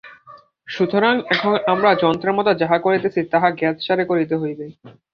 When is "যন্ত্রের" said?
2.03-2.35